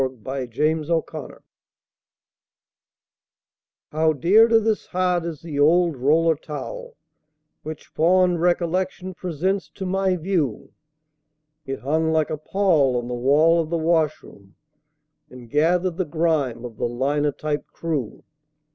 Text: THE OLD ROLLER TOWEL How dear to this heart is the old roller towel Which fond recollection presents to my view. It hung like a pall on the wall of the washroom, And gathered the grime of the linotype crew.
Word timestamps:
THE 0.01 0.07
OLD 0.07 0.57
ROLLER 0.57 1.01
TOWEL 1.03 1.43
How 3.91 4.13
dear 4.13 4.47
to 4.47 4.59
this 4.59 4.87
heart 4.87 5.25
is 5.25 5.41
the 5.43 5.59
old 5.59 5.95
roller 5.95 6.33
towel 6.35 6.95
Which 7.61 7.85
fond 7.85 8.41
recollection 8.41 9.13
presents 9.13 9.69
to 9.75 9.85
my 9.85 10.15
view. 10.15 10.71
It 11.67 11.81
hung 11.81 12.11
like 12.11 12.31
a 12.31 12.37
pall 12.37 12.97
on 12.97 13.09
the 13.09 13.13
wall 13.13 13.61
of 13.61 13.69
the 13.69 13.77
washroom, 13.77 14.55
And 15.29 15.51
gathered 15.51 15.97
the 15.97 16.05
grime 16.05 16.65
of 16.65 16.77
the 16.77 16.87
linotype 16.87 17.67
crew. 17.67 18.23